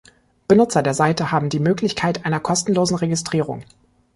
[0.47, 3.61] Benutzer der Seite haben die Möglichkeit einer kostenlosen Registrierung.